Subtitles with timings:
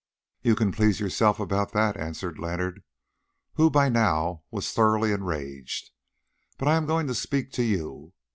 [0.41, 2.81] "You can please yourself about that," answered Leonard,
[3.53, 5.91] who by now was thoroughly enraged,
[6.57, 8.11] "but I am going to speak to you.